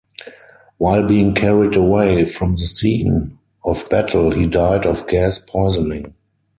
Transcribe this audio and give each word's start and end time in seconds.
While 0.79 1.07
being 1.07 1.35
carried 1.35 1.75
away 1.75 2.25
from 2.25 2.53
the 2.53 2.65
scene 2.65 3.37
of 3.63 3.87
battle 3.91 4.31
he 4.31 4.47
died 4.47 4.87
of 4.87 5.07
gas 5.07 5.37
poisoning. 5.37 6.15